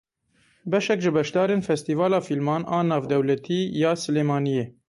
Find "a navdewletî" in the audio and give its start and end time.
2.67-3.59